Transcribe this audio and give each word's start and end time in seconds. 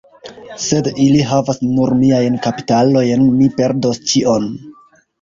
Sed 0.67 0.89
ili 1.07 1.19
havas 1.33 1.61
nur 1.75 1.93
miajn 2.01 2.41
kapitalojn, 2.49 3.31
mi 3.39 3.55
perdos 3.63 4.05
ĉion. 4.11 4.53